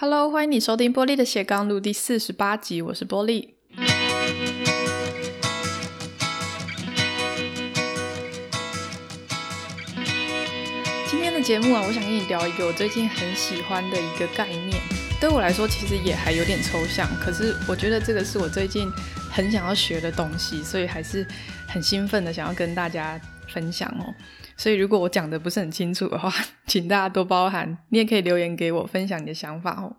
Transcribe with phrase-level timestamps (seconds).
[0.00, 3.56] Hello，欢迎你收听波莉的斜杠路第四十八集，我是波莉。
[11.10, 14.80] 今天的节目啊，我想跟你聊一个我最近很喜欢的一个概念。
[15.20, 18.88] 对我来说，其实也还有点抽象，可是我觉得这个是我最近
[19.28, 21.26] 很想要学的东西，所以还是
[21.66, 24.14] 很兴奋的想要跟大家分享哦。
[24.58, 26.30] 所以如果我讲的不是很清楚的话，
[26.66, 27.78] 请大家多包涵。
[27.90, 29.96] 你也可以留言给我，分享你的想法哦。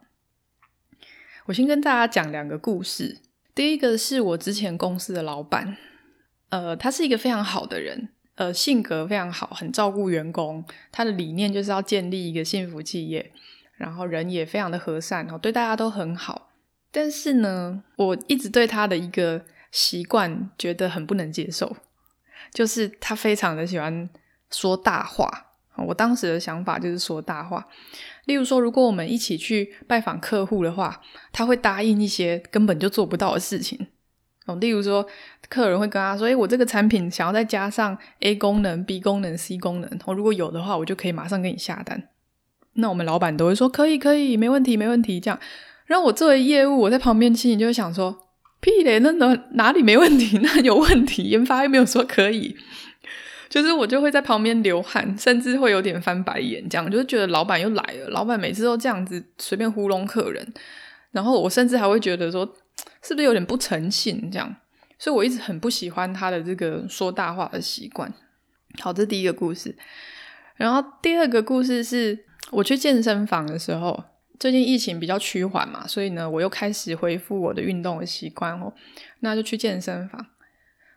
[1.46, 3.20] 我先跟大家讲两个故事。
[3.56, 5.78] 第一个是我之前公司的老板，
[6.50, 10.64] 呃，他是一个非常好的人，呃，性格非常好，很照顾员工。
[10.92, 13.32] 他的理念就是要建立一个幸福企业，
[13.78, 16.51] 然后人也非常的和善，哦，对大家都很好。
[16.92, 21.78] 但是呢，我一直对他的一个习惯觉得很不能接受，
[22.54, 24.10] 就是他非常的喜欢。
[24.52, 25.30] 说大话，
[25.76, 27.66] 我当时的想法就是说大话。
[28.26, 33.88] 例如说，如果我们一起去拜访客户的话，他会答应一些根本就做不到的事情。
[34.46, 35.06] 哦，例如说，
[35.48, 42.10] 客人会跟他说：“诶，我这个产品想要再加上 A 功能、B 功能、C 功能，哦，如果有的话，我就可以马上给你下单。”
[42.73, 45.40] 那我们老板都会说：“可以，可以，没问题，没问题。”这样，
[45.86, 48.28] 然后我作为业务，我在旁边心里就会想说
[48.62, 50.40] ：“屁嘞，那哪哪里没问题？
[50.42, 51.23] 那有问题？
[51.23, 52.56] 研发又没有说可以。”
[53.50, 60.53] 就是我就会在旁边流汗，甚至会有点翻白眼，这样就是觉得老板又来了，老板每次都这样子随便糊弄客人，
[61.11, 62.45] 然后我甚至还会觉得说，
[63.02, 64.55] 是不是有点不诚信这样？
[65.00, 68.14] 所以我一直很不喜欢他的这个说大话的习惯。
[68.81, 69.75] 好，这是第一个故事。
[70.55, 74.03] 然后第二个故事是我去健身房的时候，
[74.38, 78.73] 最近疫情比较趋缓嘛，所以呢，我又开始恢复我的运动的习惯哦，
[79.22, 80.25] 那就去健身房。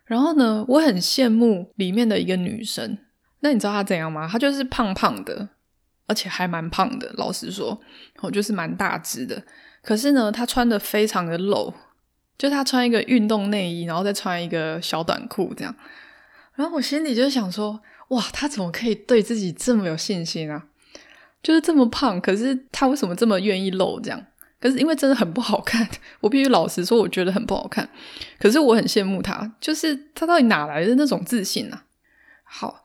[0.05, 2.97] 然后呢，我很羡慕里面的一个女生。
[3.39, 4.27] 那你知道她怎样吗？
[4.31, 5.49] 她就是胖胖的，
[6.07, 7.11] 而且还蛮胖的。
[7.15, 7.79] 老实说，
[8.21, 9.43] 我就是蛮大只的。
[9.81, 11.73] 可是呢，她穿的非常的露，
[12.37, 15.75] 就她穿一个运动内衣，然后再穿一个小短裤这样。
[16.55, 20.67] 然后我心里就想说，哇，她怎么可以对自己这么有信心啊？
[21.41, 24.25] 就是这么胖，可是她为什么这么愿意露这样？
[24.63, 25.85] 可是因为真的很不好看，
[26.21, 27.89] 我必须老实说，我觉得很不好看。
[28.39, 31.81] 可是我很羡慕他，就是他到底哪来的那种自信呢？
[32.45, 32.81] 好，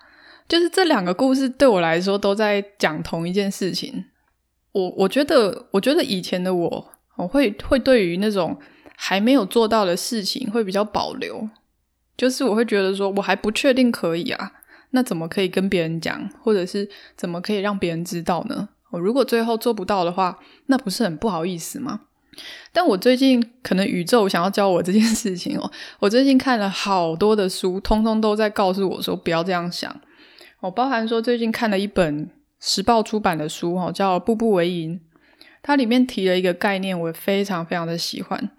[0.49, 4.07] 就是这两个故事对我来说都在讲同一件事情。
[4.73, 8.59] 我我觉得，我觉得以前的我，我会会对于那种
[8.97, 11.49] 还没有做到的事情会比较保留，
[12.17, 14.51] 就是我会觉得说我还不确定可以啊，
[14.91, 18.71] 那怎么可以跟别人讲，或者是怎么可以让别人知道呢？
[18.91, 22.01] 我如果最后做不到的话，那不是很不好意思吗？
[22.73, 25.71] 但我最近可能宇宙想要教我这件事情哦。
[25.99, 30.01] 我最近看了好多的书，通通都在告诉我说不要这样想。
[30.61, 34.97] 我包含说最近看了一本时报出版的书哦，叫《步步为营》，
[35.63, 38.51] 它里面提了一个概念，我非常非常的喜欢。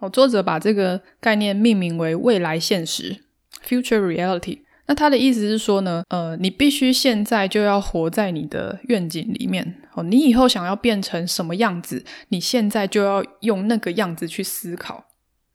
[0.00, 3.24] 哦，作者把这个概念命名为未来现实
[3.64, 4.60] （Future Reality）。
[4.88, 10.02] 那他的意思是说呢，呃，你必须现在就要活在你的愿景里面哦。
[10.02, 15.04] 你以后想要变成什么样子，你现在就要用那个样子去思考。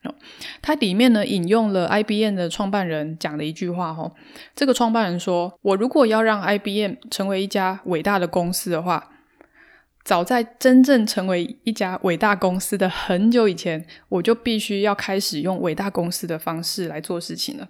[0.04, 0.14] 哦，
[0.62, 4.14] 它里面呢引用了 IBM 的创办人讲的一句话哦，
[4.56, 9.10] 这个创办人说：“我如果要让 IBM 成为一家伟大的公司的话，
[10.04, 17.70] 早在真正成为一家伟大公司的很久以前，我就必须要开始用伟大公司的方式来做事情了。”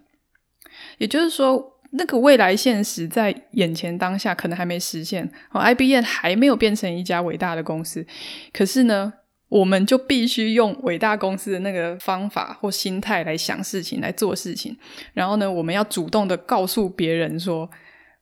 [0.98, 8.06] 也就是说，那个未来现实在眼前当下可能还没实现，哦，IBM 还没有变成一家伟大的公司，
[8.52, 9.14] 可是呢，
[9.50, 14.76] 我们就必须用伟大公司的那个方法或心态来想事情、来做事情。
[15.14, 17.70] 然后呢，我们要主动的告诉别人说：“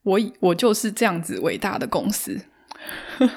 [0.03, 2.41] 我我就是这样子伟大的公司。”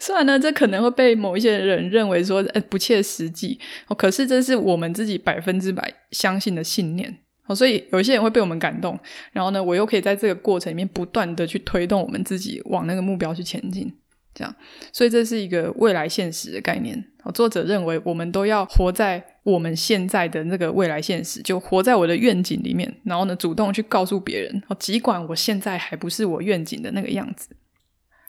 [0.00, 7.18] 虽然呢，这可能会被某一些人认为说，呃，不切实际，哦，可是这是我们自己百分之百相信的信念。
[7.46, 8.98] 哦所以有一些人会被我们感动，
[9.32, 13.92] 然后呢，我又可以在这个过程里面不断的去推动我们自己往那个目标去前进，
[14.32, 14.54] 这样。
[14.92, 17.04] 所以这是一个未来现实的概念。
[17.34, 27.56] 作者认为我们都要活在我们现在的那个未来现实，就活在我的愿景里面，然后呢，主动去告诉别人，哦尽管我现在还不是我愿景的那个样子。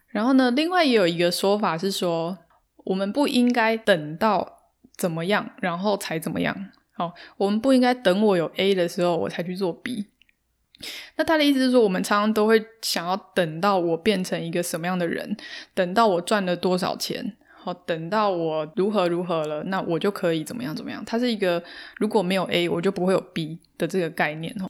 [0.10, 2.38] 然后呢，另外也有一个说法是说，
[2.86, 4.60] 我们不应该等到
[4.95, 6.69] 怎么样，然后才怎么样。
[7.03, 10.05] 好，我们不应该等我有 A 的时候，我才去做 B。
[11.15, 15.35] 那他的意思是说，我们常常都会想要等到我变成一个什么样的人，
[15.73, 21.03] 等到我赚了多少钱，好，等到我如何如何了，那我就可以怎么样怎么样。
[21.05, 21.61] 它是一个
[21.97, 24.69] 如果没有 A，我就不会有 B 的这个概念哦。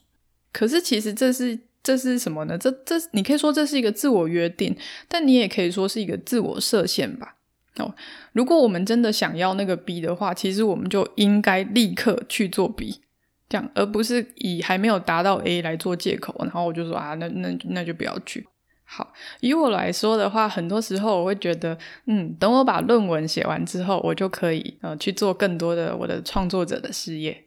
[0.51, 2.57] 可是其实这是这是什么呢？
[2.57, 4.75] 这这你可以说这是一个自我约定，
[5.07, 7.37] 但你也可以说是一个自我设限吧。
[7.77, 7.93] 哦，
[8.33, 13.01] 如果我们真的想要那个 B 的话，其实我们就应该立刻去做 B，
[13.49, 18.47] 这样，而不是以还没有达到 A 来做借口，然后我就说啊，那那那就不要去。
[18.85, 21.75] 好，以我来说的话，很多时候我会觉得，
[22.05, 27.45] 嗯，等我把论文写完之后，我就可以呃去做更多的我的创作者的事业。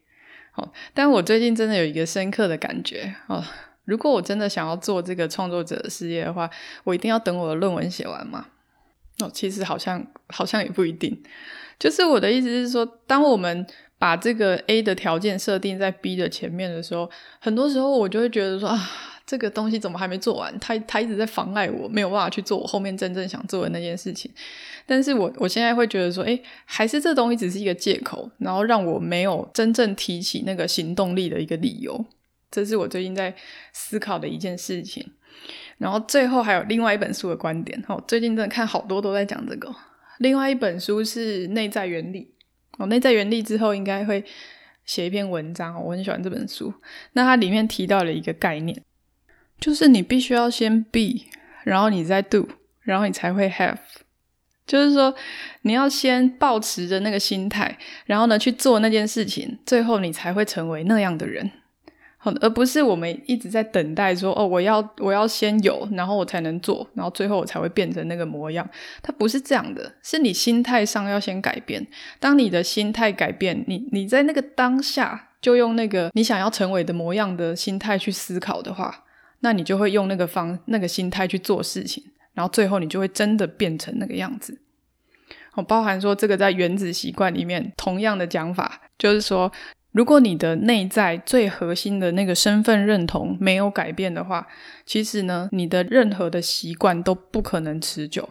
[0.50, 3.44] 好，但我最近真的有一个深刻的感觉哦，
[3.84, 6.50] 如果我真的想要做这个创作者的事业的话，
[6.82, 8.46] 我一定要等我的论文写完吗？
[9.20, 11.22] 哦，其实好像好像也不一定。
[11.78, 13.66] 就是我的意思是说，当我们
[13.98, 17.10] 把这个 A 的条件设定在 B 的前面的时候，
[17.40, 18.90] 很多时候我就会觉得说啊，
[19.26, 20.58] 这个东西怎么还没做完？
[20.58, 24.30] 它它一直在妨碍我，没有办法去做我后面真正想做的那件事情。
[24.86, 32.04] 但是我我现在会觉得说，诶，还是这东西只是一个借口，然后让我没有真正提起那个行动力的一个理由。
[32.50, 33.34] 这是我最近在
[33.72, 35.12] 思考的一件事情。
[35.78, 39.74] 然后最后还有另外一本书的观点，哦，最近真的看好多都在讲这个。
[40.18, 42.32] 另外一本书是《内在原理》，
[42.82, 44.24] 哦，《内在原理》之后应该会
[44.84, 46.72] 写一篇文章，我很喜欢这本书。
[47.12, 48.82] 那它里面提到了一个概念，
[49.60, 51.26] 就是你必须要先 be，
[51.64, 52.48] 然后你再 do，
[52.80, 53.76] 然后你才会 have。
[54.66, 55.14] 就是说，
[55.62, 61.48] 你要先保持着那个心态，然后呢去做那件事情，最后你才会成为那样的人。
[62.40, 68.68] 而不是我们一直在等待说哦，我要我要先有，然后我才能做，然后最后我才会变成那个模样。
[69.02, 71.86] 它不是这样的，是你心态上要先改变。
[72.18, 79.04] 当你的心态改变，你你在那个当下就用那个你想要成为的模样的心态去思考的话，
[79.40, 82.02] 那你就会用那个方那个心态去做事情，
[82.34, 84.60] 然后最后你就会真的变成那个样子。
[85.54, 89.52] 我包含说这个在原子习惯里面同样的讲法，就是说。
[89.96, 94.46] 如果你的内在最核心的那个身份认同没有改变的话，
[94.84, 98.28] 其实呢，你的任何的习惯都不可能持久。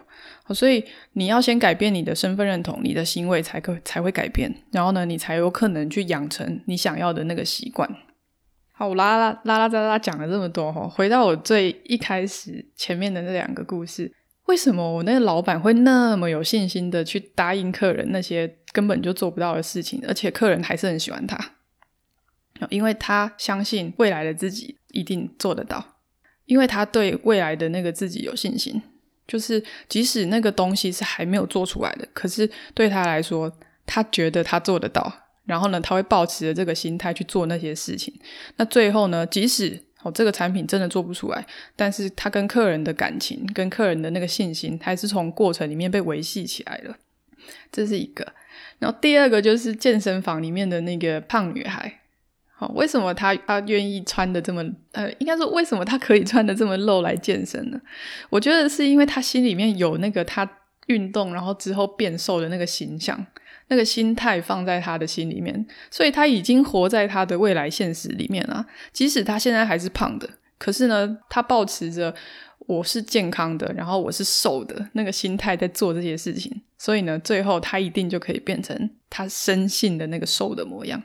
[0.53, 7.89] 所以你要先改变你的身份认同，你的行为才可才会改变，然后呢，你才有可能去养成你想要的那个习惯。
[8.71, 14.13] 好，我拉拉拉拉杂杂讲了这么多哈，回到我最一开始前面的那两个故事，
[14.45, 21.53] 为什么我那个老板会那么有信心的去答应客人那些根本就做不到的事情，而且客人还是很喜欢他？
[22.69, 25.97] 因为他相信未来的自己一定做得到，
[26.45, 28.81] 因为他对未来的那个自己有信心，
[29.27, 33.51] 就是即使那个东西是还没有做出来的，可是对他来说，
[33.85, 35.11] 他觉得他做得到，
[35.43, 38.13] 然后呢，他会抱持着这个心态去做那些事情。
[38.55, 46.95] 那最后呢，即使哦这个产品真的做不出来，但是他跟客人的感情、跟客人的那个信心，还是从过程里面被维系起来了。
[47.71, 48.25] 这是一个。
[48.79, 52.01] 然后第二个就是健身房里面的那个胖女孩。
[52.57, 54.63] 好，为什么他他愿意穿的这么
[54.93, 57.79] 呃，应该说为什么他可以穿的这么露来健身呢？
[58.29, 60.49] 我觉得是因为他心里面有那个他
[60.87, 63.25] 运动然后之后变瘦的那个形象，
[63.67, 68.65] 那个心态放在他的心里面，所以他已经活在他的未来现实里面了。
[68.93, 72.15] 即使他现在还是胖的，可是呢，他保持着
[72.59, 81.03] 我是健康的，然后我是瘦的那个心态在做这些事情，所以呢，最后他一定就可以变成他深信的那个瘦的模样。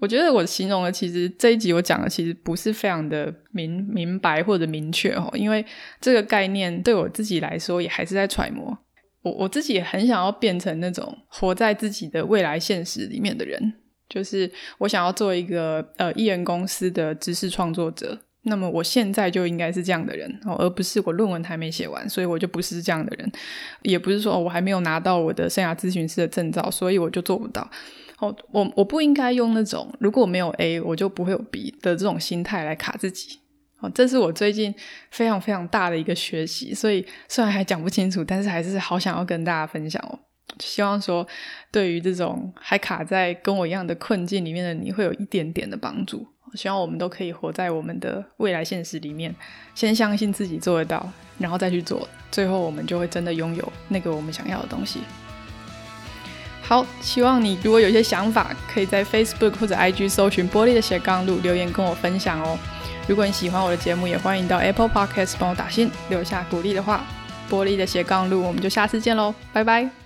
[0.00, 5.64] 我觉得我形容的，其实这一集我讲的其实不是非常的明明白或者明确哦，因为
[6.00, 8.76] 这个概念对我自己来说也还是在揣摩。
[9.22, 13.72] 我我自己也很想要变成那种活在自己的未来现实里面的人，
[14.08, 18.20] 就是我想要做一个呃艺人公司的知识创作者。
[18.46, 23.32] 那么我现在就应该是这样的人，而不是我论文还没写完，所以我就不是这样的人。
[23.80, 27.66] 也不是说我还没有拿到我的生涯咨询师的证照，所以我就做不到。
[28.26, 33.38] 哦，我我不应该用那种如果没有 A 我就不会有 B 的这种心态来卡自己。
[33.80, 34.74] 哦，这是我最近
[35.10, 40.18] 非常非常大的一个学习，所以虽然还讲不清楚，但是还是好想要跟大家分享哦。
[40.60, 41.26] 希望说
[41.72, 46.26] 对于这种还卡在跟我一样的困境里面的你会有一点点的帮助。
[46.54, 49.34] 希望我们都可以活在我们的未来现实里面，
[49.74, 55.00] 先相信自己做得到，然后再去做，最后我们就会真的拥有那个我们想要的东西。
[56.66, 62.58] 好，希望你如果有些想法，可以在 Facebook 或者 IG 搜寻玻璃的斜杠路留言跟我分享哦。
[63.06, 67.04] 如果你喜欢我的节目，也欢迎到 Apple Podcast 帮我打星，留下鼓励的话。
[67.50, 70.03] 玻璃的斜杠路，我们就下次见喽，拜拜。